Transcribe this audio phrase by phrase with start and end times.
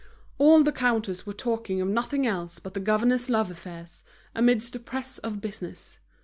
[0.39, 4.79] All the counters were talking of nothing else but the governor's love affairs, amidst the
[4.79, 5.99] press of business.